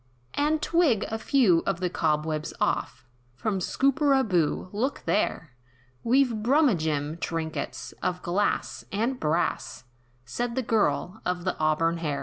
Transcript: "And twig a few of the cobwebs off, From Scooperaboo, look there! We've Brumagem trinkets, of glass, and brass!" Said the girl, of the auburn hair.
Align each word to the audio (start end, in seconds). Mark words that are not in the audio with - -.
"And 0.33 0.63
twig 0.63 1.03
a 1.09 1.19
few 1.19 1.59
of 1.67 1.79
the 1.79 1.87
cobwebs 1.91 2.53
off, 2.59 3.05
From 3.35 3.59
Scooperaboo, 3.59 4.73
look 4.73 5.03
there! 5.05 5.51
We've 6.03 6.41
Brumagem 6.41 7.19
trinkets, 7.19 7.91
of 8.01 8.23
glass, 8.23 8.83
and 8.91 9.19
brass!" 9.19 9.83
Said 10.25 10.55
the 10.55 10.63
girl, 10.63 11.21
of 11.23 11.43
the 11.43 11.55
auburn 11.59 11.97
hair. 11.97 12.19